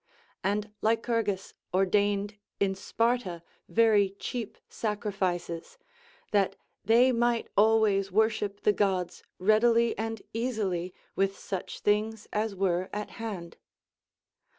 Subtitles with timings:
[0.43, 5.77] And Lycurgus ordained in Sparta very cheap sacrifices,
[6.31, 12.89] that they might always worship the Gods readily and easily Avith such things as were
[12.91, 13.57] at hand.